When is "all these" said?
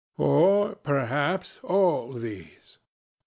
1.63-2.79